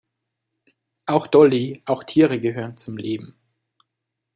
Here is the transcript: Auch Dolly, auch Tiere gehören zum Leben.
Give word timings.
Auch 1.05 1.27
Dolly, 1.27 1.83
auch 1.85 2.03
Tiere 2.03 2.39
gehören 2.39 2.75
zum 2.75 2.97
Leben. 2.97 3.35